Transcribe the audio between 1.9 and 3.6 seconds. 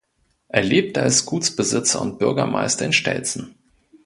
und Bürgermeister in Stelzen.